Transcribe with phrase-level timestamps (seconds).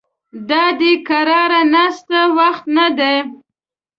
[0.49, 3.17] دا د قرارې ناستې وخت نه دی